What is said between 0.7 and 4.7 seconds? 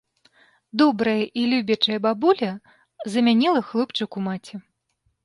Добрая і любячая бабуля замяніла хлопчыку маці.